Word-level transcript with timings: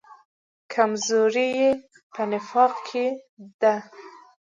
کمزوري 0.73 1.47
یې 1.59 1.71
په 2.13 2.21
نفاق 2.31 2.73
کې 2.87 3.05
ده. 3.61 3.75